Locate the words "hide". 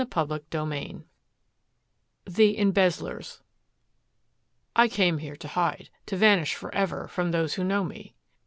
5.47-5.91